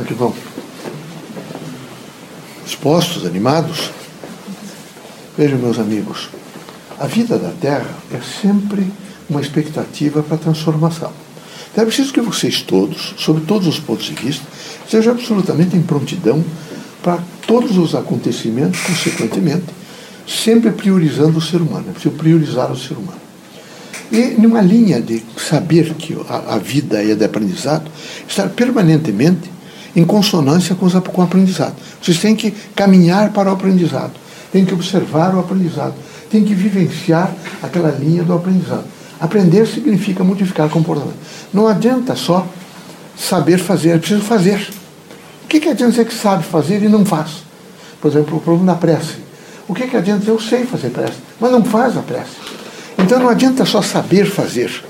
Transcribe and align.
É 0.00 0.04
que 0.04 0.14
vão? 0.14 0.34
Dispostos, 2.64 3.26
animados? 3.26 3.90
Vejam, 5.36 5.58
meus 5.58 5.78
amigos, 5.78 6.30
a 6.98 7.06
vida 7.06 7.38
da 7.38 7.50
Terra 7.50 7.90
é 8.10 8.20
sempre 8.40 8.90
uma 9.28 9.40
expectativa 9.40 10.22
para 10.22 10.38
transformação. 10.38 11.12
Então 11.70 11.82
é 11.82 11.86
preciso 11.86 12.12
que 12.12 12.20
vocês 12.20 12.62
todos, 12.62 13.14
sob 13.18 13.42
todos 13.42 13.68
os 13.68 13.78
pontos 13.78 14.06
de 14.06 14.14
vista, 14.14 14.44
sejam 14.88 15.12
absolutamente 15.12 15.76
em 15.76 15.82
prontidão 15.82 16.42
para 17.02 17.18
todos 17.46 17.76
os 17.76 17.94
acontecimentos, 17.94 18.80
consequentemente, 18.80 19.66
sempre 20.26 20.70
priorizando 20.70 21.38
o 21.38 21.42
ser 21.42 21.60
humano. 21.60 21.86
É 21.90 21.92
preciso 21.92 22.14
priorizar 22.14 22.72
o 22.72 22.76
ser 22.76 22.94
humano. 22.94 23.20
E 24.10 24.40
numa 24.40 24.60
linha 24.60 25.00
de 25.00 25.22
saber 25.36 25.94
que 25.94 26.16
a, 26.28 26.54
a 26.54 26.58
vida 26.58 27.02
é 27.02 27.14
de 27.14 27.24
aprendizado, 27.24 27.90
estar 28.26 28.48
permanentemente 28.48 29.59
em 29.94 30.04
consonância 30.04 30.74
com, 30.74 30.86
os, 30.86 30.92
com 30.92 31.20
o 31.20 31.24
aprendizado. 31.24 31.74
Vocês 32.00 32.18
têm 32.18 32.34
que 32.34 32.50
caminhar 32.74 33.30
para 33.32 33.50
o 33.50 33.52
aprendizado, 33.52 34.12
têm 34.52 34.64
que 34.64 34.74
observar 34.74 35.34
o 35.34 35.40
aprendizado, 35.40 35.94
têm 36.30 36.44
que 36.44 36.54
vivenciar 36.54 37.32
aquela 37.62 37.90
linha 37.90 38.22
do 38.22 38.32
aprendizado. 38.32 38.84
Aprender 39.20 39.66
significa 39.66 40.24
modificar 40.24 40.68
comportamento. 40.70 41.18
Não 41.52 41.68
adianta 41.68 42.16
só 42.16 42.46
saber 43.16 43.58
fazer, 43.58 43.90
é 43.90 43.98
preciso 43.98 44.22
fazer. 44.22 44.70
O 45.44 45.48
que, 45.48 45.60
que 45.60 45.68
adianta 45.68 45.90
dizer 45.90 46.06
que 46.06 46.14
sabe 46.14 46.44
fazer 46.44 46.82
e 46.82 46.88
não 46.88 47.04
faz? 47.04 47.42
Por 48.00 48.10
exemplo, 48.10 48.38
o 48.38 48.40
problema 48.40 48.72
da 48.72 48.78
prece. 48.78 49.16
O 49.68 49.74
que, 49.74 49.86
que 49.86 49.96
adianta 49.96 50.20
dizer 50.20 50.32
eu 50.32 50.40
sei 50.40 50.64
fazer 50.64 50.90
prece, 50.90 51.18
mas 51.38 51.52
não 51.52 51.62
faz 51.64 51.96
a 51.96 52.02
prece? 52.02 52.36
Então 52.98 53.18
não 53.18 53.28
adianta 53.28 53.64
só 53.64 53.82
saber 53.82 54.26
fazer. 54.26 54.84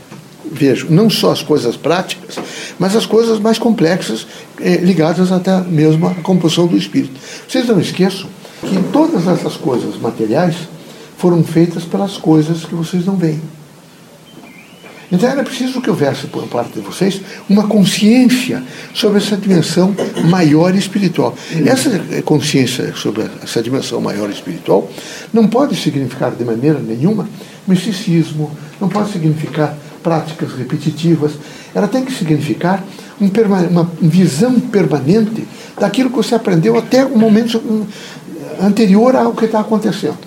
Vejo, 0.53 0.89
não 0.91 1.09
só 1.09 1.33
as 1.33 1.43
coisas 1.43 1.77
práticas, 1.77 2.39
mas 2.81 2.97
as 2.97 3.05
coisas 3.05 3.39
mais 3.39 3.59
complexas, 3.59 4.27
eh, 4.59 4.79
ligadas 4.79 5.31
até 5.31 5.61
mesmo 5.61 6.09
à 6.09 6.15
composição 6.15 6.67
do 6.67 6.79
espírito. 6.79 7.13
Vocês 7.47 7.69
não 7.69 7.79
esqueçam 7.79 8.27
que 8.63 8.83
todas 8.91 9.29
essas 9.29 9.55
coisas 9.55 10.01
materiais 10.01 10.57
foram 11.19 11.45
feitas 11.45 11.85
pelas 11.85 12.17
coisas 12.17 12.65
que 12.65 12.75
vocês 12.75 13.05
não 13.05 13.17
veem. 13.17 13.41
Então 15.13 15.29
era 15.29 15.43
preciso 15.43 15.83
que 15.83 15.91
houvesse 15.91 16.29
por 16.29 16.47
parte 16.47 16.73
de 16.73 16.81
vocês 16.81 17.21
uma 17.49 17.67
consciência 17.67 18.63
sobre 18.95 19.19
essa 19.19 19.37
dimensão 19.37 19.95
maior 20.25 20.75
espiritual. 20.75 21.37
Essa 21.67 22.23
consciência 22.23 22.95
sobre 22.95 23.29
essa 23.43 23.63
dimensão 23.63 24.01
maior 24.01 24.31
espiritual 24.31 24.91
não 25.33 25.49
pode 25.49 25.77
significar 25.77 26.31
de 26.31 26.45
maneira 26.45 26.79
nenhuma 26.79 27.29
misticismo, 27.67 28.51
não 28.81 28.89
pode 28.89 29.13
significar 29.13 29.77
práticas 30.03 30.53
repetitivas. 30.55 31.33
Ela 31.75 31.87
tem 31.87 32.05
que 32.05 32.13
significar 32.13 32.83
um 33.21 33.29
uma 33.69 33.91
visão 34.01 34.59
permanente 34.59 35.47
daquilo 35.79 36.11
que 36.11 36.17
você 36.17 36.35
aprendeu 36.35 36.79
até 36.79 37.05
o 37.05 37.19
momento 37.19 37.61
anterior 38.61 39.15
ao 39.15 39.33
que 39.33 39.45
está 39.45 39.61
acontecendo. 39.61 40.19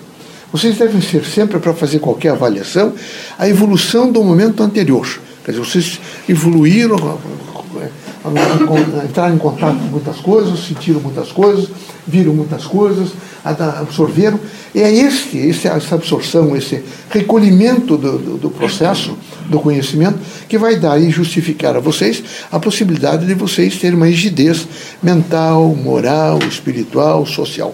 Vocês 0.52 0.78
devem 0.78 1.00
ser 1.00 1.24
sempre, 1.24 1.58
para 1.58 1.74
fazer 1.74 1.98
qualquer 1.98 2.30
avaliação, 2.30 2.92
a 3.36 3.48
evolução 3.48 4.12
do 4.12 4.22
momento 4.22 4.62
anterior. 4.62 5.04
Quer 5.44 5.50
dizer, 5.50 5.64
vocês 5.64 6.00
evoluíram, 6.28 7.18
entraram 9.04 9.34
em 9.34 9.38
contato 9.38 9.76
com 9.76 9.86
muitas 9.86 10.16
coisas, 10.18 10.64
sentiram 10.64 11.00
muitas 11.00 11.32
coisas, 11.32 11.68
viram 12.06 12.32
muitas 12.32 12.64
coisas, 12.64 13.10
absorveram. 13.44 14.38
E 14.74 14.82
é 14.82 14.92
este, 14.92 15.38
esse, 15.38 15.68
essa 15.68 15.94
absorção, 15.94 16.56
esse 16.56 16.82
recolhimento 17.08 17.96
do, 17.96 18.18
do, 18.18 18.38
do, 18.38 18.50
processo 18.50 19.16
do 19.48 19.60
conhecimento 19.60 20.18
que 20.48 20.58
vai 20.58 20.76
dar 20.76 21.00
e 21.00 21.10
justificar 21.10 21.76
a 21.76 21.80
vocês 21.80 22.24
a 22.50 22.58
possibilidade 22.58 23.24
de 23.24 23.34
vocês 23.34 23.76
terem 23.76 23.96
uma 23.96 24.06
rigidez 24.06 24.66
mental, 25.00 25.68
moral, 25.76 26.40
espiritual, 26.48 27.24
social. 27.24 27.72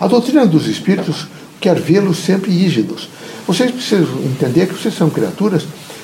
A 0.00 0.08
doutrina 0.08 0.44
dos 0.44 0.66
espíritos 0.66 1.28
quer 1.60 1.78
vê-los 1.78 2.18
sempre 2.18 2.50
rígidos. 2.50 3.08
Vocês 3.46 3.70
precisam 3.70 4.18
entender 4.24 4.66
que 4.66 4.74
vocês 4.74 4.94
são 4.94 5.08
criaturas 5.08 5.62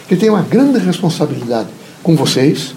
que 0.09 0.15
têm 0.15 0.31
uma 0.31 0.43
grande 0.43 0.79
responsabilidade 0.79 1.69
com 2.01 2.15
vocês, 2.15 2.75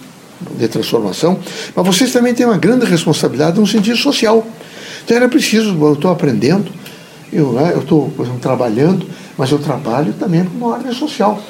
de 0.58 0.68
transformação, 0.68 1.40
mas 1.76 1.86
vocês 1.86 2.12
também 2.12 2.34
têm 2.34 2.48
uma 2.48 2.58
grande 2.58 2.86
responsabilidade 2.86 3.60
no 3.60 3.68
sentido 3.68 3.98
social. 3.98 4.46
Então 5.04 5.16
era 5.18 5.30
preciso, 5.30 5.78
eu 5.80 5.94
estou 5.94 6.12
aprendendo, 6.12 6.72
eu 7.32 7.54
né, 7.54 7.74
estou, 7.78 8.12
trabalhando, 8.42 9.06
mas 9.38 9.52
eu 9.52 9.60
trabalho 9.60 10.14
também 10.14 10.44
com 10.44 10.58
uma 10.58 10.68
ordem 10.68 10.94
social. 10.94 11.42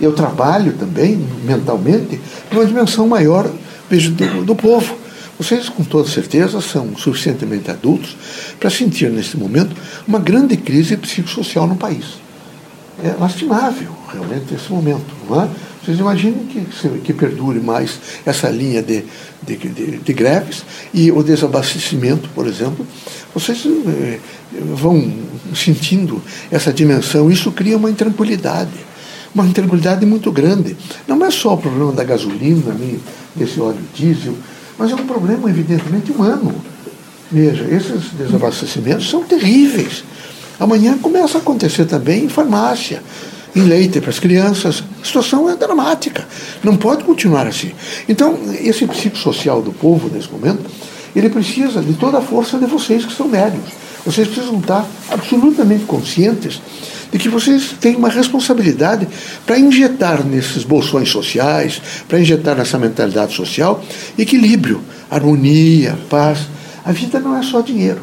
Eu 0.00 0.12
trabalho 0.12 0.72
também, 0.72 1.24
mentalmente, 1.44 2.20
numa 2.50 2.66
dimensão 2.66 3.06
maior 3.06 3.48
do, 3.88 4.44
do 4.44 4.56
povo. 4.56 4.96
Vocês, 5.38 5.68
com 5.68 5.84
toda 5.84 6.08
certeza, 6.08 6.60
são 6.60 6.96
suficientemente 6.96 7.70
adultos 7.70 8.16
para 8.58 8.70
sentir, 8.70 9.10
nesse 9.10 9.36
momento, 9.36 9.74
uma 10.06 10.18
grande 10.18 10.56
crise 10.56 10.96
psicossocial 10.96 11.66
no 11.66 11.76
país. 11.76 12.20
É 13.02 13.14
lastimável, 13.18 13.90
realmente, 14.12 14.54
esse 14.54 14.70
momento. 14.70 15.06
Não 15.28 15.42
é? 15.42 15.48
Vocês 15.82 15.98
imaginem 15.98 16.46
que, 16.46 17.00
que 17.00 17.12
perdure 17.12 17.60
mais 17.60 17.98
essa 18.24 18.48
linha 18.48 18.82
de, 18.82 19.04
de, 19.42 19.56
de, 19.56 19.98
de 19.98 20.12
greves 20.12 20.64
e 20.94 21.10
o 21.10 21.22
desabastecimento, 21.22 22.28
por 22.34 22.46
exemplo. 22.46 22.86
Vocês 23.34 23.64
eh, 23.66 24.18
vão 24.74 25.12
sentindo 25.54 26.22
essa 26.50 26.72
dimensão, 26.72 27.30
isso 27.30 27.50
cria 27.50 27.76
uma 27.76 27.90
intranquilidade 27.90 28.92
uma 29.34 29.46
intranquilidade 29.46 30.04
muito 30.04 30.30
grande. 30.30 30.76
Não 31.08 31.24
é 31.24 31.30
só 31.30 31.54
o 31.54 31.58
problema 31.58 31.92
da 31.92 32.04
gasolina, 32.04 32.76
desse 33.34 33.60
óleo 33.60 33.78
diesel, 33.94 34.34
mas 34.78 34.90
é 34.90 34.94
um 34.94 35.06
problema, 35.06 35.48
evidentemente, 35.48 36.12
humano. 36.12 36.54
Veja, 37.30 37.64
esses 37.64 38.10
desabastecimentos 38.12 39.08
são 39.08 39.24
terríveis. 39.24 40.04
Amanhã 40.60 40.98
começa 40.98 41.38
a 41.38 41.40
acontecer 41.40 41.86
também 41.86 42.24
em 42.24 42.28
farmácia, 42.28 43.02
em 43.54 43.62
leite 43.62 44.00
para 44.00 44.10
as 44.10 44.18
crianças. 44.18 44.82
A 45.00 45.04
situação 45.04 45.48
é 45.48 45.56
dramática. 45.56 46.26
Não 46.62 46.76
pode 46.76 47.04
continuar 47.04 47.46
assim. 47.46 47.72
Então, 48.08 48.38
esse 48.60 48.86
psicossocial 48.86 49.62
do 49.62 49.72
povo, 49.72 50.10
nesse 50.12 50.30
momento, 50.30 50.62
ele 51.14 51.28
precisa 51.28 51.82
de 51.82 51.94
toda 51.94 52.18
a 52.18 52.22
força 52.22 52.58
de 52.58 52.66
vocês 52.66 53.04
que 53.04 53.12
são 53.12 53.28
médios. 53.28 53.64
Vocês 54.04 54.26
precisam 54.26 54.58
estar 54.58 54.86
absolutamente 55.10 55.84
conscientes 55.84 56.60
de 57.12 57.18
que 57.18 57.28
vocês 57.28 57.74
têm 57.78 57.94
uma 57.94 58.08
responsabilidade 58.08 59.06
para 59.46 59.58
injetar 59.58 60.24
nesses 60.24 60.64
bolsões 60.64 61.10
sociais, 61.10 61.80
para 62.08 62.18
injetar 62.18 62.56
nessa 62.56 62.78
mentalidade 62.78 63.34
social, 63.34 63.84
equilíbrio, 64.18 64.80
harmonia, 65.10 65.96
paz. 66.08 66.38
A 66.84 66.90
vida 66.90 67.20
não 67.20 67.36
é 67.36 67.42
só 67.42 67.60
dinheiro, 67.60 68.00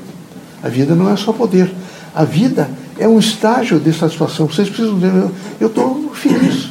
a 0.61 0.69
vida 0.69 0.93
não 0.93 1.11
é 1.11 1.17
só 1.17 1.33
poder. 1.33 1.69
A 2.13 2.23
vida 2.23 2.69
é 2.99 3.07
um 3.07 3.17
estágio 3.17 3.79
de 3.79 3.93
satisfação. 3.93 4.47
Vocês 4.47 4.67
precisam 4.67 4.95
dizer, 4.95 5.31
eu 5.59 5.67
estou 5.67 6.11
feliz, 6.13 6.67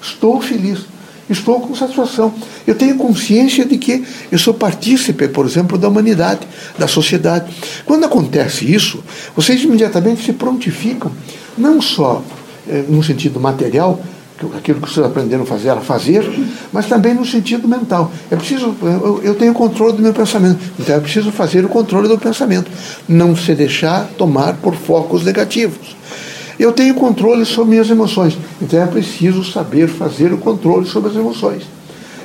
estou 0.00 0.40
feliz, 0.40 0.86
estou 1.28 1.60
com 1.60 1.74
satisfação. 1.74 2.32
Eu 2.66 2.76
tenho 2.76 2.96
consciência 2.96 3.64
de 3.64 3.76
que 3.76 4.04
eu 4.30 4.38
sou 4.38 4.54
partícipe, 4.54 5.28
por 5.28 5.44
exemplo, 5.44 5.76
da 5.76 5.88
humanidade, 5.88 6.46
da 6.78 6.86
sociedade. 6.86 7.52
Quando 7.84 8.04
acontece 8.04 8.72
isso, 8.72 9.02
vocês 9.36 9.62
imediatamente 9.62 10.24
se 10.24 10.32
prontificam 10.32 11.10
não 11.58 11.82
só 11.82 12.22
eh, 12.68 12.84
no 12.88 13.02
sentido 13.02 13.40
material, 13.40 14.00
aquilo 14.56 14.80
que 14.80 14.90
vocês 14.90 15.04
aprenderam 15.04 15.44
a 15.44 15.46
fazer 15.46 15.68
era 15.68 15.80
fazer, 15.80 16.28
mas 16.72 16.86
também 16.86 17.14
no 17.14 17.24
sentido 17.24 17.68
mental. 17.68 18.10
É 18.30 18.36
preciso, 18.36 18.74
eu, 18.82 19.20
eu 19.22 19.34
tenho 19.34 19.52
controle 19.54 19.96
do 19.96 20.02
meu 20.02 20.12
pensamento, 20.12 20.58
então 20.78 20.96
é 20.96 21.00
preciso 21.00 21.30
fazer 21.30 21.64
o 21.64 21.68
controle 21.68 22.08
do 22.08 22.18
pensamento, 22.18 22.70
não 23.08 23.36
se 23.36 23.54
deixar 23.54 24.08
tomar 24.18 24.54
por 24.54 24.74
focos 24.74 25.24
negativos. 25.24 25.96
Eu 26.58 26.72
tenho 26.72 26.94
controle 26.94 27.44
sobre 27.44 27.70
minhas 27.70 27.90
emoções, 27.90 28.36
então 28.60 28.80
é 28.80 28.86
preciso 28.86 29.44
saber 29.44 29.88
fazer 29.88 30.32
o 30.32 30.38
controle 30.38 30.86
sobre 30.86 31.10
as 31.10 31.16
emoções. 31.16 31.64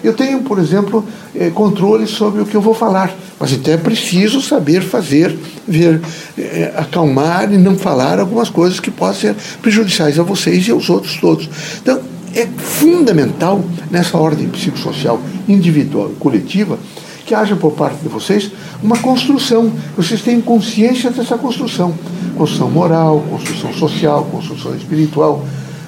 Eu 0.03 0.13
tenho, 0.13 0.41
por 0.41 0.59
exemplo, 0.59 1.05
eh, 1.35 1.49
controle 1.49 2.07
sobre 2.07 2.41
o 2.41 2.45
que 2.45 2.55
eu 2.55 2.61
vou 2.61 2.73
falar, 2.73 3.13
mas 3.39 3.51
então 3.51 3.73
é 3.73 3.77
preciso 3.77 4.41
saber 4.41 4.81
fazer, 4.81 5.37
ver, 5.67 5.99
eh, 6.37 6.73
acalmar 6.77 7.51
e 7.51 7.57
não 7.57 7.77
falar 7.77 8.19
algumas 8.19 8.49
coisas 8.49 8.79
que 8.79 8.89
possam 8.89 9.15
ser 9.15 9.35
prejudiciais 9.61 10.17
a 10.17 10.23
vocês 10.23 10.67
e 10.67 10.71
aos 10.71 10.89
outros 10.89 11.17
todos. 11.17 11.49
Então, 11.81 11.99
é 12.35 12.45
fundamental 12.45 13.63
nessa 13.89 14.17
ordem 14.17 14.47
psicossocial 14.49 15.19
individual 15.47 16.11
e 16.11 16.15
coletiva 16.15 16.77
que 17.25 17.35
haja 17.35 17.55
por 17.55 17.73
parte 17.73 17.97
de 18.01 18.09
vocês 18.09 18.51
uma 18.81 18.97
construção, 18.97 19.71
vocês 19.95 20.19
tenham 20.21 20.41
consciência 20.41 21.11
dessa 21.11 21.37
construção, 21.37 21.93
construção 22.35 22.71
moral, 22.71 23.23
construção 23.29 23.71
social, 23.71 24.23
construção 24.31 24.75
espiritual. 24.75 25.45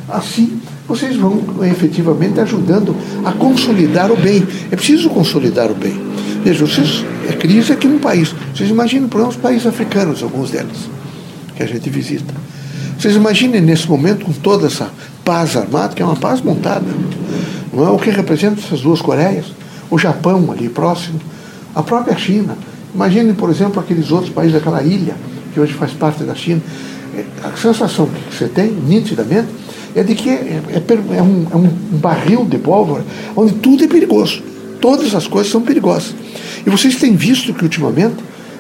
Assim, 0.08 0.62
vocês 0.88 1.16
vão 1.16 1.42
efetivamente 1.64 2.40
ajudando 2.40 2.96
a 3.26 3.32
consolidar 3.32 4.12
o 4.12 4.18
bem. 4.18 4.46
É 4.70 4.76
preciso 4.76 5.10
consolidar 5.10 5.72
o 5.72 5.74
bem. 5.74 6.00
Veja, 6.44 6.64
vocês, 6.64 7.04
é 7.28 7.34
crise 7.34 7.74
aqui 7.74 7.88
no 7.88 8.00
país. 8.00 8.36
Vocês 8.54 8.70
imaginem, 8.70 9.08
por 9.08 9.18
exemplo, 9.18 9.36
os 9.36 9.42
países 9.42 9.66
africanos, 9.66 10.22
alguns 10.22 10.52
deles, 10.52 10.90
que 11.56 11.64
a 11.64 11.66
gente 11.66 11.90
visita. 11.90 12.34
Vocês 13.00 13.16
imaginem 13.16 13.62
nesse 13.62 13.90
momento, 13.90 14.26
com 14.26 14.34
toda 14.34 14.68
essa 14.68 14.92
paz 15.31 15.56
armada, 15.56 15.95
que 15.95 16.01
é 16.01 16.06
uma 16.06 16.18
paz 16.18 16.42
montada. 16.42 16.86
Não 17.72 17.88
é 17.88 17.89
o 17.89 17.98
que 17.98 18.10
representa 18.10 18.60
essas 18.60 18.81
duas 18.81 19.01
Coreias? 19.01 19.45
O 19.89 19.98
Japão 19.98 20.51
ali 20.51 20.68
próximo, 20.68 21.22
A 21.74 21.81
própria 21.81 22.18
China. 22.18 22.57
Imagine, 22.94 23.31
por 23.31 23.50
exemplo, 23.50 23.80
aqueles 23.80 24.12
outros 24.12 24.30
países, 24.30 24.57
aquela 24.57 24.83
ilha, 24.83 25.16
que 25.54 25.60
hoje 25.62 25.72
faz 25.72 25.94
parte 25.94 26.25
da 26.25 26.36
China. 26.36 26.62
É, 27.16 27.24
a 27.48 27.56
sensação 27.56 28.10
que 28.30 28.36
você 28.36 28.50
tem, 28.50 28.72
nitidamente, 28.72 29.48
é 29.95 30.04
de 30.04 30.16
que 30.16 30.30
é, 30.30 30.62
é, 30.69 31.18
é, 31.18 31.22
um, 31.22 31.48
é 31.50 31.56
um 31.56 31.69
barril 31.98 32.44
de 32.44 32.57
pólvora 32.57 33.06
onde 33.33 33.54
tudo 33.54 33.86
é 33.86 33.88
perigoso. 33.88 34.44
Todas 34.81 35.16
as 35.16 35.28
coisas 35.28 35.50
são 35.50 35.62
perigosas. 35.62 36.13
E 36.66 36.69
vocês 36.69 36.98
têm 36.98 37.16
visto 37.16 37.54
que 37.54 37.63
ultimamente 37.63 38.16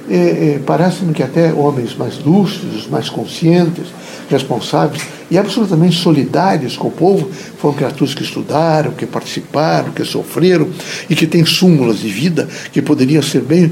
é, 0.09 0.15
é, 0.15 0.59
parece-me 0.65 1.13
que 1.13 1.23
até 1.23 1.53
homens 1.53 1.95
mais 1.95 2.19
lúcidos, 2.19 2.87
mais 2.87 3.09
conscientes, 3.09 3.87
responsáveis 4.29 5.01
e 5.29 5.37
absolutamente 5.37 5.97
solidários 5.97 6.75
com 6.75 6.89
o 6.89 6.91
povo 6.91 7.29
foram 7.57 7.75
criaturas 7.75 8.13
que 8.13 8.23
estudaram, 8.23 8.91
que 8.91 9.05
participaram, 9.05 9.91
que 9.91 10.03
sofreram 10.03 10.69
e 11.09 11.15
que 11.15 11.25
têm 11.25 11.45
súmulas 11.45 11.99
de 11.99 12.09
vida 12.09 12.47
que 12.71 12.81
poderiam 12.81 13.21
ser 13.21 13.41
bem, 13.41 13.71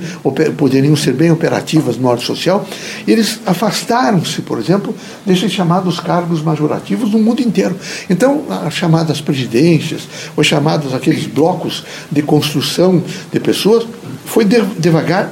poderiam 0.57 0.95
ser 0.95 1.13
bem 1.13 1.31
operativas 1.31 1.97
no 1.97 2.07
ordem 2.07 2.25
social. 2.25 2.65
Eles 3.05 3.39
afastaram-se, 3.45 4.41
por 4.41 4.57
exemplo, 4.57 4.95
desses 5.25 5.51
chamados 5.51 5.99
cargos 5.99 6.41
majorativos 6.41 7.11
no 7.11 7.19
mundo 7.19 7.41
inteiro. 7.41 7.75
Então, 8.09 8.45
as 8.65 8.73
chamadas 8.73 9.19
presidências, 9.19 10.07
os 10.37 10.47
chamados 10.47 10.93
aqueles 10.93 11.25
blocos 11.25 11.83
de 12.09 12.21
construção 12.21 13.03
de 13.31 13.39
pessoas, 13.39 13.85
foi 14.25 14.45
devagar 14.45 15.31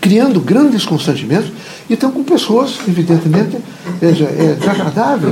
criando 0.00 0.40
grandes 0.40 0.86
constrangimentos 0.86 1.52
e 1.88 1.92
estão 1.92 2.10
com 2.10 2.24
pessoas, 2.24 2.78
evidentemente, 2.88 3.58
é 4.00 4.54
desagradável 4.54 5.30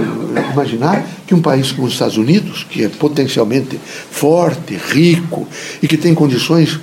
imaginar 0.53 1.05
que 1.27 1.35
um 1.35 1.41
país 1.41 1.73
como 1.73 1.87
os 1.87 1.95
Estados 1.95 2.19
Unidos, 2.19 2.67
que 2.69 2.85
é 2.85 2.89
potencialmente 2.89 3.81
forte, 4.11 4.75
rico 4.75 5.49
e 5.83 5.89
que 5.89 5.97
tem 5.97 6.15
condições 6.15 6.79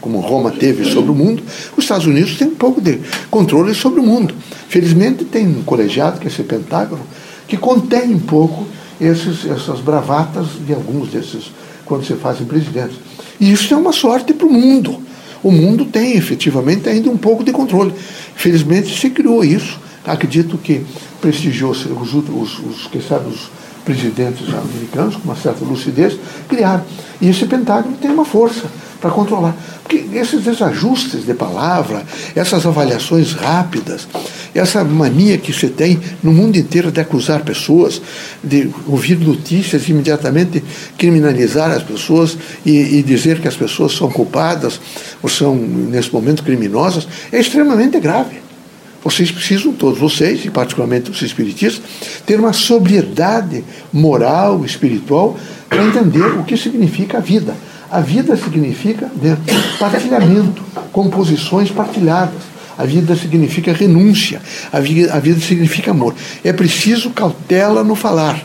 como 0.00 0.20
Roma 0.20 0.50
teve 0.50 0.84
sobre 0.84 1.12
o 1.12 1.14
mundo, 1.14 1.42
os 1.76 1.84
Estados 1.84 2.06
Unidos 2.06 2.36
têm 2.36 2.48
um 2.48 2.56
pouco 2.56 2.80
de 2.80 2.98
controle 3.30 3.74
sobre 3.74 4.00
o 4.00 4.02
mundo. 4.02 4.34
Felizmente 4.68 5.24
tem 5.24 5.46
um 5.46 5.62
colegiado, 5.62 6.18
que 6.18 6.26
é 6.26 6.30
esse 6.30 6.42
Pentágono, 6.42 7.02
que 7.46 7.56
contém 7.56 8.14
um 8.14 8.18
pouco 8.18 8.66
esses, 9.00 9.44
essas 9.44 9.80
bravatas 9.80 10.46
de 10.66 10.72
alguns 10.72 11.10
desses, 11.10 11.52
quando 11.84 12.04
se 12.04 12.14
fazem 12.14 12.46
presidentes. 12.46 12.96
E 13.38 13.52
isso 13.52 13.72
é 13.72 13.76
uma 13.76 13.92
sorte 13.92 14.32
para 14.32 14.46
o 14.46 14.52
mundo 14.52 15.11
o 15.42 15.50
mundo 15.50 15.84
tem 15.84 16.16
efetivamente 16.16 16.88
ainda 16.88 17.10
um 17.10 17.16
pouco 17.16 17.42
de 17.42 17.52
controle. 17.52 17.92
Felizmente 18.34 18.98
se 18.98 19.10
criou 19.10 19.44
isso. 19.44 19.80
Acredito 20.04 20.58
que 20.58 20.84
prestigiou-se 21.20 21.88
os, 21.88 22.14
os, 22.14 22.58
os, 22.58 23.06
sabe, 23.08 23.28
os 23.28 23.50
presidentes 23.84 24.48
americanos, 24.48 25.16
com 25.16 25.24
uma 25.24 25.36
certa 25.36 25.64
lucidez, 25.64 26.16
criaram. 26.48 26.84
E 27.20 27.28
esse 27.28 27.46
Pentágono 27.46 27.96
tem 27.96 28.10
uma 28.10 28.24
força 28.24 28.64
para 29.00 29.10
controlar. 29.10 29.56
Porque 29.82 30.16
esses 30.16 30.42
desajustes 30.42 31.24
de 31.26 31.34
palavra, 31.34 32.04
essas 32.34 32.64
avaliações 32.64 33.32
rápidas, 33.32 34.06
essa 34.54 34.84
mania 34.84 35.38
que 35.38 35.52
você 35.52 35.68
tem 35.68 35.98
no 36.22 36.32
mundo 36.32 36.56
inteiro 36.56 36.90
de 36.90 37.00
acusar 37.00 37.42
pessoas, 37.42 38.00
de 38.42 38.70
ouvir 38.86 39.18
notícias 39.18 39.88
e 39.88 39.92
imediatamente 39.92 40.62
criminalizar 40.98 41.70
as 41.70 41.82
pessoas 41.82 42.36
e, 42.64 42.98
e 42.98 43.02
dizer 43.02 43.40
que 43.40 43.48
as 43.48 43.56
pessoas 43.56 43.92
são 43.92 44.10
culpadas 44.10 44.80
ou 45.22 45.28
são, 45.28 45.54
nesse 45.54 46.12
momento, 46.12 46.42
criminosas, 46.42 47.06
é 47.30 47.40
extremamente 47.40 47.98
grave. 47.98 48.42
Vocês 49.04 49.32
precisam, 49.32 49.72
todos 49.72 49.98
vocês, 49.98 50.44
e 50.44 50.50
particularmente 50.50 51.10
os 51.10 51.20
espiritistas, 51.22 51.82
ter 52.24 52.38
uma 52.38 52.52
sobriedade 52.52 53.64
moral, 53.92 54.64
espiritual, 54.64 55.36
para 55.68 55.84
entender 55.84 56.24
o 56.38 56.44
que 56.44 56.56
significa 56.56 57.18
a 57.18 57.20
vida. 57.20 57.54
A 57.90 58.00
vida 58.00 58.36
significa 58.36 59.10
né, 59.20 59.36
partilhamento, 59.78 60.62
composições 60.92 61.70
partilhadas. 61.70 62.51
A 62.76 62.84
vida 62.84 63.14
significa 63.16 63.72
renúncia. 63.72 64.40
A 64.72 64.80
vida, 64.80 65.12
a 65.12 65.18
vida 65.18 65.40
significa 65.40 65.90
amor. 65.90 66.14
É 66.44 66.52
preciso 66.52 67.10
cautela 67.10 67.84
no 67.84 67.94
falar. 67.94 68.42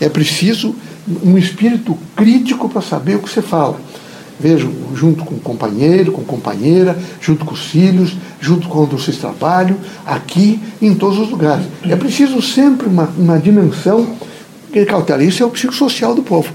É 0.00 0.08
preciso 0.08 0.74
um 1.22 1.38
espírito 1.38 1.96
crítico 2.14 2.68
para 2.68 2.82
saber 2.82 3.16
o 3.16 3.20
que 3.20 3.30
você 3.30 3.42
fala. 3.42 3.80
Vejo, 4.38 4.70
junto 4.94 5.24
com 5.24 5.36
o 5.36 5.40
companheiro, 5.40 6.12
com 6.12 6.22
companheira, 6.22 6.98
junto 7.20 7.44
com 7.44 7.54
os 7.54 7.66
filhos, 7.66 8.14
junto 8.38 8.68
com 8.68 8.80
onde 8.80 8.92
vocês 8.92 9.16
trabalham, 9.16 9.78
aqui 10.04 10.60
em 10.82 10.94
todos 10.94 11.18
os 11.18 11.30
lugares. 11.30 11.64
É 11.84 11.96
preciso 11.96 12.42
sempre 12.42 12.86
uma, 12.86 13.04
uma 13.16 13.38
dimensão 13.38 14.06
que 14.72 14.84
cautela. 14.84 15.24
Isso 15.24 15.42
é 15.42 15.46
o 15.46 15.50
psicossocial 15.50 16.14
do 16.14 16.22
povo. 16.22 16.52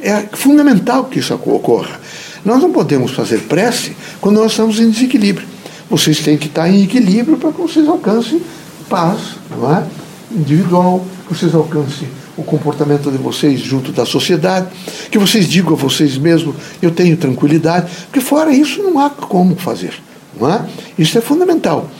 É 0.00 0.24
fundamental 0.32 1.04
que 1.04 1.20
isso 1.20 1.32
ocorra. 1.34 2.00
Nós 2.44 2.60
não 2.60 2.72
podemos 2.72 3.12
fazer 3.12 3.40
prece 3.42 3.94
quando 4.20 4.40
nós 4.40 4.52
estamos 4.52 4.80
em 4.80 4.90
desequilíbrio. 4.90 5.46
Vocês 5.90 6.20
têm 6.20 6.38
que 6.38 6.46
estar 6.46 6.70
em 6.70 6.84
equilíbrio 6.84 7.36
para 7.36 7.52
que 7.52 7.60
vocês 7.60 7.86
alcancem 7.88 8.40
paz 8.88 9.36
não 9.50 9.74
é? 9.74 9.84
individual, 10.30 11.04
vocês 11.28 11.54
alcancem 11.54 12.08
o 12.36 12.42
comportamento 12.42 13.10
de 13.10 13.18
vocês 13.18 13.60
junto 13.60 13.92
da 13.92 14.06
sociedade, 14.06 14.68
que 15.10 15.18
vocês 15.18 15.46
digam 15.46 15.72
a 15.72 15.76
vocês 15.76 16.16
mesmos, 16.16 16.54
eu 16.80 16.90
tenho 16.90 17.16
tranquilidade, 17.16 17.90
porque 18.04 18.20
fora 18.20 18.52
isso 18.52 18.82
não 18.82 18.98
há 18.98 19.10
como 19.10 19.56
fazer. 19.56 19.94
Não 20.38 20.50
é? 20.50 20.64
Isso 20.98 21.18
é 21.18 21.20
fundamental. 21.20 21.90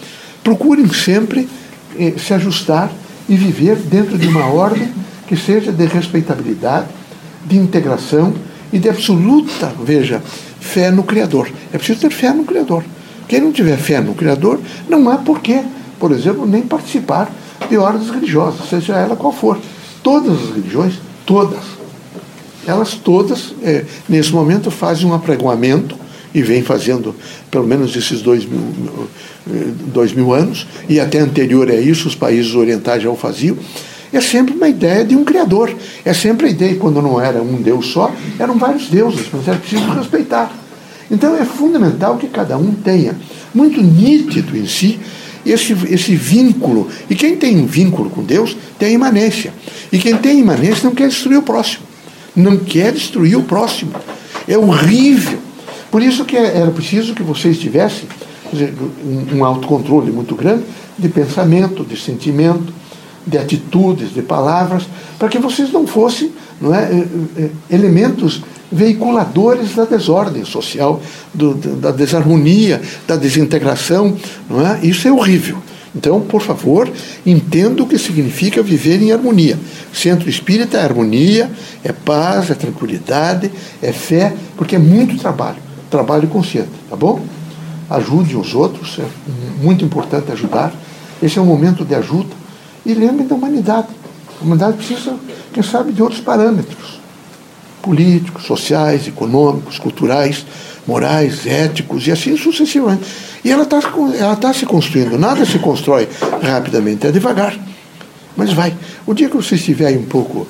Procurem 0.42 0.88
sempre 0.92 1.48
eh, 1.98 2.14
se 2.16 2.32
ajustar 2.32 2.90
e 3.28 3.37
viver 3.37 3.76
dentro 3.76 4.16
de 4.16 4.26
uma 4.28 4.46
ordem 4.46 4.90
que 5.26 5.37
seja 5.37 5.70
de 5.70 5.84
respeitabilidade, 5.87 6.87
de 7.44 7.56
integração 7.56 8.32
e 8.72 8.78
de 8.78 8.88
absoluta, 8.88 9.72
veja, 9.82 10.22
fé 10.60 10.90
no 10.90 11.02
Criador. 11.02 11.50
É 11.72 11.76
preciso 11.76 12.00
ter 12.00 12.10
fé 12.10 12.32
no 12.32 12.44
Criador. 12.44 12.84
Quem 13.31 13.41
não 13.41 13.53
tiver 13.53 13.77
fé 13.77 14.00
no 14.00 14.12
Criador, 14.12 14.59
não 14.88 15.09
há 15.09 15.17
porquê, 15.17 15.62
por 16.00 16.11
exemplo, 16.11 16.44
nem 16.44 16.62
participar 16.62 17.31
de 17.69 17.77
ordens 17.77 18.11
religiosas, 18.11 18.69
seja 18.69 18.97
ela 18.97 19.15
qual 19.15 19.32
for. 19.32 19.56
Todas 20.03 20.32
as 20.32 20.49
religiões, 20.56 20.94
todas, 21.25 21.61
elas 22.67 22.94
todas, 22.94 23.55
é, 23.62 23.85
nesse 24.09 24.32
momento, 24.32 24.69
fazem 24.69 25.06
um 25.06 25.15
apregoamento 25.15 25.94
e 26.35 26.43
vem 26.43 26.65
fazendo 26.65 27.15
pelo 27.53 27.69
menos 27.69 27.94
esses 27.94 28.21
dois 28.21 28.44
mil, 28.44 29.06
dois 29.94 30.12
mil 30.12 30.35
anos, 30.35 30.67
e 30.88 30.99
até 30.99 31.21
anterior 31.21 31.71
a 31.71 31.76
isso 31.76 32.09
os 32.09 32.17
países 32.17 32.53
orientais 32.56 33.00
já 33.00 33.11
o 33.11 33.15
faziam, 33.15 33.56
é 34.12 34.21
sempre 34.21 34.56
uma 34.56 34.69
ideia 34.69 35.05
de 35.05 35.15
um 35.15 35.23
Criador. 35.23 35.73
É 36.05 36.12
sempre 36.12 36.49
a 36.49 36.50
ideia, 36.50 36.75
quando 36.75 37.00
não 37.00 37.21
era 37.21 37.41
um 37.41 37.62
Deus 37.62 37.93
só, 37.93 38.11
eram 38.41 38.59
vários 38.59 38.88
deuses, 38.88 39.29
mas 39.33 39.47
era 39.47 39.56
preciso 39.56 39.88
respeitar. 39.93 40.53
Então 41.11 41.35
é 41.35 41.45
fundamental 41.45 42.17
que 42.17 42.29
cada 42.29 42.57
um 42.57 42.73
tenha, 42.73 43.17
muito 43.52 43.83
nítido 43.83 44.57
em 44.57 44.67
si, 44.67 45.00
esse, 45.45 45.73
esse 45.88 46.14
vínculo. 46.14 46.88
E 47.09 47.14
quem 47.14 47.37
tem 47.37 47.59
um 47.59 47.67
vínculo 47.67 48.11
com 48.11 48.23
Deus 48.23 48.57
tem 48.79 48.95
imanência. 48.95 49.52
E 49.90 49.99
quem 49.99 50.17
tem 50.17 50.38
imanência 50.38 50.85
não 50.85 50.95
quer 50.95 51.09
destruir 51.09 51.38
o 51.38 51.43
próximo. 51.43 51.85
Não 52.37 52.57
quer 52.59 52.93
destruir 52.93 53.37
o 53.37 53.43
próximo. 53.43 53.93
É 54.47 54.57
horrível. 54.57 55.38
Por 55.90 56.02
isso 56.02 56.25
que 56.25 56.37
era 56.37 56.71
preciso 56.71 57.14
que 57.14 57.23
vocês 57.23 57.59
tivessem 57.59 58.09
um 59.33 59.45
autocontrole 59.45 60.11
muito 60.11 60.35
grande 60.35 60.64
de 60.99 61.09
pensamento, 61.09 61.85
de 61.85 61.97
sentimento, 61.97 62.73
de 63.26 63.38
atitudes, 63.38 64.12
de 64.12 64.23
palavras, 64.23 64.85
para 65.19 65.29
que 65.29 65.38
vocês 65.38 65.73
não 65.73 65.87
fossem 65.87 66.33
não 66.61 66.75
é, 66.75 66.83
eh, 66.83 67.07
eh, 67.38 67.50
elementos 67.71 68.43
veiculadores 68.71 69.75
da 69.75 69.85
desordem 69.85 70.45
social, 70.45 71.00
do, 71.35 71.55
da 71.55 71.91
desarmonia, 71.91 72.81
da 73.07 73.17
desintegração. 73.17 74.17
Não 74.49 74.67
é? 74.67 74.81
Isso 74.83 75.09
é 75.09 75.12
horrível. 75.12 75.59
Então, 75.95 76.21
por 76.21 76.41
favor, 76.41 76.89
entenda 77.27 77.83
o 77.83 77.87
que 77.87 77.99
significa 77.99 78.62
viver 78.62 79.03
em 79.03 79.11
harmonia. 79.11 79.59
Centro 79.93 80.31
espírita 80.31 80.79
é 80.79 80.83
harmonia, 80.83 81.50
é 81.83 81.93
paz, 81.93 82.49
é 82.49 82.55
tranquilidade, 82.55 83.50
é 83.83 83.93
fé, 83.93 84.33
porque 84.57 84.77
é 84.77 84.79
muito 84.79 85.19
trabalho, 85.19 85.59
trabalho 85.91 86.29
consciente, 86.29 86.69
tá 86.89 86.95
bom? 86.95 87.21
Ajude 87.89 88.37
os 88.37 88.55
outros, 88.55 89.00
é 89.00 89.05
muito 89.61 89.85
importante 89.85 90.31
ajudar. 90.31 90.73
Esse 91.21 91.41
é 91.41 91.43
um 91.43 91.47
momento 91.47 91.85
de 91.85 91.95
ajuda 91.97 92.31
e 92.87 92.95
lembrem 92.95 93.27
da 93.27 93.35
humanidade. 93.35 93.89
A 94.41 94.45
humanidade 94.45 94.77
precisa, 94.77 95.17
quem 95.53 95.62
sabe, 95.62 95.93
de 95.93 96.00
outros 96.00 96.21
parâmetros 96.21 97.00
políticos, 97.82 98.44
sociais, 98.44 99.06
econômicos, 99.06 99.78
culturais, 99.78 100.44
morais, 100.87 101.46
éticos 101.46 102.06
e 102.06 102.12
assim 102.12 102.37
sucessivamente. 102.37 103.04
E 103.44 103.50
ela 103.50 103.62
está 103.62 103.80
ela 104.18 104.37
tá 104.37 104.52
se 104.52 104.66
construindo. 104.66 105.18
Nada 105.18 105.44
se 105.44 105.58
constrói 105.58 106.08
rapidamente, 106.42 107.06
é 107.06 107.10
devagar. 107.10 107.56
Mas 108.37 108.52
vai. 108.52 108.75
O 109.06 109.14
dia 109.14 109.28
que 109.28 109.37
vocês 109.37 109.60
estiverem 109.60 109.99
um 109.99 110.04
pouco 110.04 110.46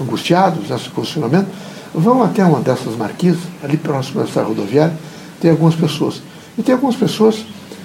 angustiados 0.00 0.68
nesse 0.68 0.88
posicionamento, 0.90 1.48
vão 1.94 2.22
até 2.22 2.44
uma 2.44 2.60
dessas 2.60 2.96
marquises, 2.96 3.40
ali 3.62 3.76
próximo 3.76 4.22
dessa 4.22 4.42
rodoviária, 4.42 4.96
tem 5.40 5.50
algumas 5.50 5.74
pessoas. 5.74 6.20
E 6.58 6.62
tem 6.62 6.74
algumas 6.74 6.96
pessoas 6.96 7.44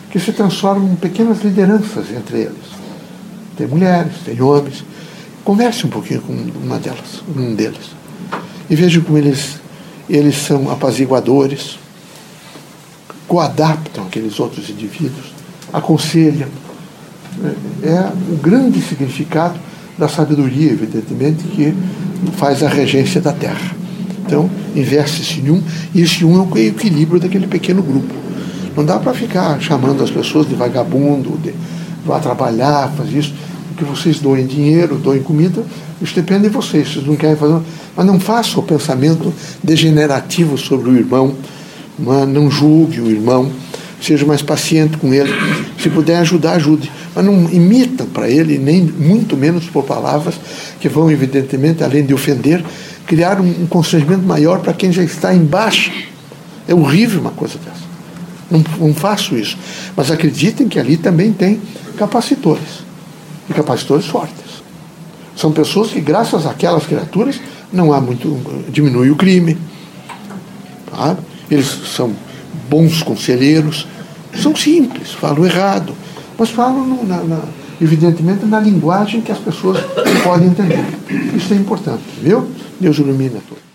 que 0.09 0.19
se 0.19 0.31
transformam 0.33 0.91
em 0.91 0.95
pequenas 0.95 1.41
lideranças 1.41 2.11
entre 2.11 2.41
eles. 2.41 2.81
Tem 3.55 3.67
mulheres, 3.67 4.13
tem 4.25 4.41
homens. 4.41 4.83
Converse 5.43 5.85
um 5.85 5.89
pouquinho 5.89 6.21
com 6.21 6.33
uma 6.33 6.77
delas, 6.77 7.23
um 7.35 7.55
deles. 7.55 8.00
E 8.71 8.75
veja 8.75 9.01
como 9.01 9.17
eles, 9.17 9.59
eles 10.09 10.37
são 10.37 10.71
apaziguadores, 10.71 11.77
coadaptam 13.27 14.05
aqueles 14.05 14.39
outros 14.39 14.69
indivíduos, 14.69 15.33
aconselham. 15.73 16.47
É 17.83 18.09
o 18.31 18.37
grande 18.37 18.81
significado 18.81 19.59
da 19.97 20.07
sabedoria, 20.07 20.71
evidentemente, 20.71 21.43
que 21.43 21.73
faz 22.37 22.63
a 22.63 22.69
regência 22.69 23.19
da 23.19 23.33
terra. 23.33 23.75
Então, 24.25 24.49
investe-se 24.73 25.41
em 25.41 25.51
um, 25.51 25.61
e 25.93 26.01
esse 26.01 26.23
um 26.23 26.41
é 26.41 26.47
o 26.47 26.57
equilíbrio 26.57 27.19
daquele 27.19 27.47
pequeno 27.47 27.83
grupo. 27.83 28.13
Não 28.75 28.85
dá 28.85 28.97
para 28.99 29.13
ficar 29.13 29.59
chamando 29.59 30.01
as 30.01 30.09
pessoas 30.09 30.47
de 30.47 30.55
vagabundo, 30.55 31.37
de 31.43 31.53
vá 32.05 32.21
trabalhar, 32.21 32.89
fazer 32.95 33.19
isso. 33.19 33.33
Que 33.77 33.83
vocês 33.83 34.19
doem 34.19 34.45
dinheiro, 34.45 34.95
doem 34.95 35.21
comida, 35.21 35.63
isso 36.01 36.15
depende 36.15 36.43
de 36.43 36.49
vocês. 36.49 36.89
Vocês 36.89 37.05
não 37.05 37.15
querem 37.15 37.35
fazer. 37.35 37.59
Mas 37.95 38.05
não 38.05 38.19
faça 38.19 38.59
o 38.59 38.63
pensamento 38.63 39.33
degenerativo 39.63 40.57
sobre 40.57 40.89
o 40.89 40.95
irmão, 40.97 41.35
não 41.99 42.49
julgue 42.49 43.01
o 43.01 43.09
irmão, 43.09 43.51
seja 44.01 44.25
mais 44.25 44.41
paciente 44.41 44.97
com 44.97 45.13
ele. 45.13 45.31
Se 45.79 45.89
puder 45.89 46.17
ajudar, 46.17 46.53
ajude. 46.53 46.91
Mas 47.13 47.25
não 47.25 47.49
imitam 47.49 48.07
para 48.07 48.29
ele, 48.29 48.57
nem 48.57 48.81
muito 48.81 49.37
menos 49.37 49.65
por 49.65 49.83
palavras 49.83 50.35
que 50.79 50.89
vão, 50.89 51.11
evidentemente, 51.11 51.83
além 51.83 52.05
de 52.05 52.13
ofender, 52.13 52.63
criar 53.05 53.39
um, 53.39 53.67
constrangimento 53.67 54.23
maior 54.23 54.59
para 54.59 54.73
quem 54.73 54.91
já 54.91 55.03
está 55.03 55.33
embaixo. 55.33 55.91
É 56.67 56.73
horrível 56.73 57.21
uma 57.21 57.31
coisa 57.31 57.57
dessa. 57.57 57.91
Não, 58.49 58.87
não 58.87 58.93
faço 58.93 59.37
isso. 59.37 59.57
Mas 59.95 60.09
acreditem 60.09 60.67
que 60.67 60.79
ali 60.79 60.97
também 60.97 61.31
tem 61.31 61.59
capacitores. 61.97 62.90
E 63.49 63.53
capacitores 63.53 64.05
fortes. 64.05 64.61
São 65.35 65.51
pessoas 65.51 65.91
que, 65.91 65.99
graças 65.99 66.45
àquelas 66.45 66.85
criaturas, 66.85 67.39
não 67.71 67.93
há 67.93 67.99
muito. 67.99 68.39
diminui 68.69 69.09
o 69.09 69.15
crime. 69.15 69.57
Tá? 70.89 71.17
Eles 71.49 71.67
são 71.95 72.13
bons 72.69 73.01
conselheiros, 73.01 73.87
são 74.41 74.55
simples, 74.55 75.11
falam 75.11 75.45
errado, 75.45 75.93
mas 76.37 76.49
falam, 76.49 76.85
no, 76.85 77.05
na, 77.05 77.23
na, 77.23 77.39
evidentemente, 77.81 78.45
na 78.45 78.59
linguagem 78.59 79.21
que 79.21 79.31
as 79.31 79.39
pessoas 79.39 79.79
podem 80.23 80.47
entender. 80.47 80.85
Isso 81.35 81.53
é 81.53 81.57
importante, 81.57 82.03
viu? 82.21 82.49
Deus 82.79 82.97
ilumina 82.97 83.39
todos. 83.47 83.70